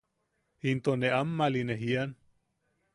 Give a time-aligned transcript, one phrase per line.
[0.69, 2.11] Into ne amma’ali ne jian.